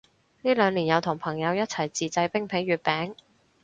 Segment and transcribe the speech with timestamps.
[0.41, 3.13] 呢兩年有同朋友一齊自製冰皮月餅